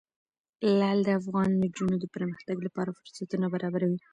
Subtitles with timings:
[0.79, 3.99] لعل د افغان نجونو د پرمختګ لپاره فرصتونه برابروي.